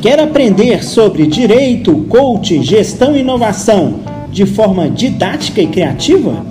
[0.00, 3.98] Quer aprender sobre direito, coaching, gestão e inovação
[4.30, 6.46] de forma didática e criativa?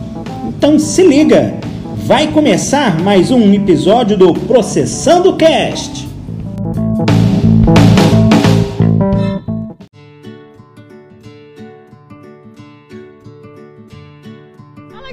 [0.50, 1.56] Então se liga!
[1.96, 6.08] Vai começar mais um episódio do Processando Cast.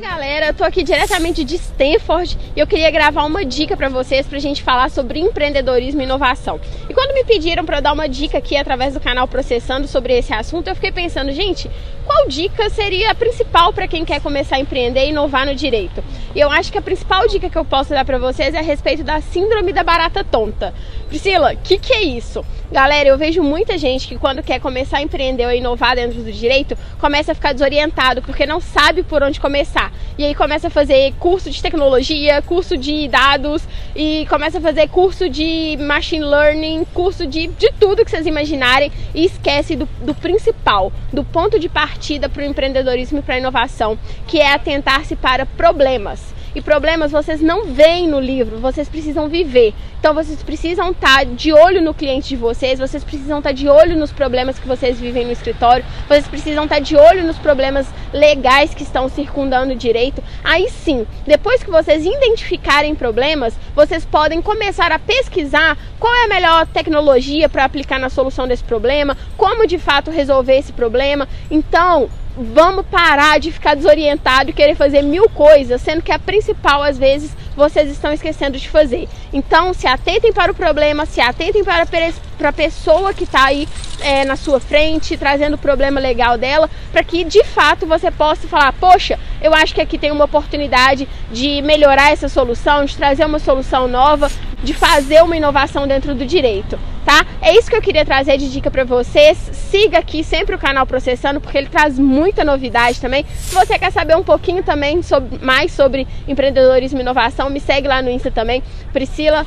[0.01, 4.27] Galera, eu tô aqui diretamente de Stanford e eu queria gravar uma dica para vocês
[4.27, 6.61] pra gente falar sobre empreendedorismo e inovação.
[6.89, 10.33] E quando me pediram para dar uma dica aqui através do canal Processando sobre esse
[10.33, 11.71] assunto, eu fiquei pensando, gente,
[12.05, 16.03] qual dica seria a principal para quem quer começar a empreender e inovar no direito?
[16.35, 18.63] E eu acho que a principal dica que eu posso dar para vocês é a
[18.63, 20.75] respeito da síndrome da barata tonta.
[21.09, 22.45] Priscila, o que, que é isso?
[22.73, 26.33] Galera, eu vejo muita gente que quando quer começar a empreender ou inovar dentro do
[26.33, 29.93] direito, começa a ficar desorientado porque não sabe por onde começar.
[30.19, 33.63] E aí começa a fazer curso de tecnologia, curso de dados
[33.95, 38.91] e começa a fazer curso de machine learning, curso de, de tudo que vocês imaginarem
[39.15, 43.39] e esquece do, do principal, do ponto de partida para o empreendedorismo e para a
[43.39, 46.24] inovação, que é atentar-se para problemas.
[46.55, 49.75] E problemas vocês não veem no livro, vocês precisam viver.
[49.99, 53.55] Então vocês precisam estar tá de olho no cliente de vocês, vocês precisam estar tá
[53.55, 57.25] de olho nos problemas que vocês vivem no escritório, vocês precisam estar tá de olho
[57.25, 60.23] nos problemas legais que estão circundando o direito.
[60.45, 66.29] Aí sim, depois que vocês identificarem problemas, vocês podem começar a pesquisar qual é a
[66.29, 71.27] melhor tecnologia para aplicar na solução desse problema, como de fato resolver esse problema.
[71.51, 76.83] Então, vamos parar de ficar desorientado e querer fazer mil coisas, sendo que a principal,
[76.83, 79.09] às vezes, vocês estão esquecendo de fazer.
[79.33, 83.69] Então, se atentem para o problema, se atentem para, para a pessoa que está aí
[84.01, 88.49] é, na sua frente, trazendo o problema legal dela, para que de fato você possa
[88.49, 93.25] falar: Poxa, eu acho que aqui tem uma oportunidade de melhorar essa solução, de trazer
[93.25, 94.31] uma solução nova,
[94.65, 97.25] de fazer uma inovação dentro do direito, tá?
[97.41, 99.37] É isso que eu queria trazer de dica para vocês.
[99.53, 103.25] Siga aqui sempre o canal Processando, porque ele traz muita novidade também.
[103.37, 107.87] Se você quer saber um pouquinho também sobre, mais sobre empreendedorismo e inovação, me segue
[107.87, 109.47] lá no Insta também, Priscila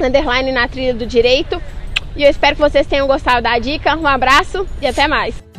[0.00, 1.60] underline na trilha do direito.
[2.16, 3.96] E eu espero que vocês tenham gostado da dica.
[3.96, 5.53] Um abraço e até mais.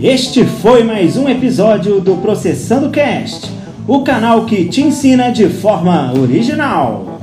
[0.00, 3.50] Este foi mais um episódio do Processando Cast,
[3.84, 7.18] o canal que te ensina de forma original.